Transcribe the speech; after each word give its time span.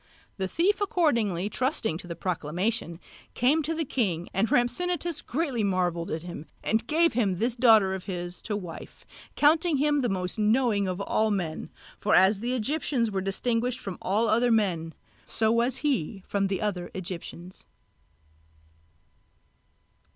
The 0.37 0.47
thief 0.47 0.81
accordingly 0.81 1.47
trusting 1.47 1.99
to 1.99 2.07
the 2.07 2.15
proclamation 2.15 2.99
came 3.35 3.61
to 3.61 3.75
the 3.75 3.85
king, 3.85 4.29
and 4.33 4.49
Rhampsinitos 4.49 5.21
greatly 5.21 5.63
marvelled 5.63 6.09
at 6.09 6.23
him, 6.23 6.47
and 6.63 6.87
gave 6.87 7.13
him 7.13 7.37
this 7.37 7.55
daughter 7.55 7.93
of 7.93 8.05
his 8.05 8.41
to 8.41 8.57
wife, 8.57 9.05
counting 9.35 9.77
him 9.77 9.97
to 9.97 9.99
be 9.99 10.07
the 10.07 10.13
most 10.19 10.39
knowing 10.39 10.87
of 10.87 11.01
all 11.01 11.29
men; 11.29 11.69
for 11.99 12.15
as 12.15 12.39
the 12.39 12.55
Egyptians 12.55 13.11
were 13.11 13.21
distinguished 13.21 13.79
from 13.79 13.99
all 14.01 14.27
other 14.27 14.49
men, 14.49 14.95
so 15.27 15.51
was 15.51 15.77
he 15.85 16.23
from 16.25 16.47
the 16.47 16.61
other 16.63 16.89
Egyptians. 16.95 17.67